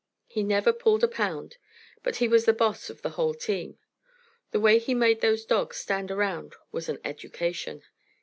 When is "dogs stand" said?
5.45-6.09